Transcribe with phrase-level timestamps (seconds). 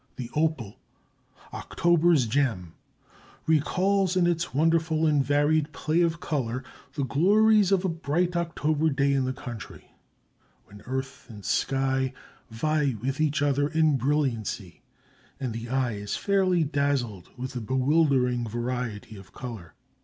[0.15, 0.79] The opal,
[1.53, 2.73] October's gem,
[3.45, 6.63] recalls in its wonderful and varied play of color
[6.95, 9.91] the glories of a bright October day in the country,
[10.65, 12.13] when earth and sky
[12.49, 14.81] vie with each other in brilliancy
[15.39, 19.75] and the eye is fairly dazzled with the bewildering variety of color.